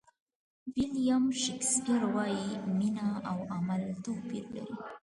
ویلیام 0.75 1.25
شکسپیر 1.43 2.01
وایي 2.13 2.47
مینه 2.77 3.07
او 3.31 3.37
عمل 3.55 3.83
توپیر 4.03 4.43
لري. 4.55 4.75